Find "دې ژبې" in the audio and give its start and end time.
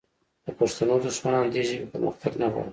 1.53-1.87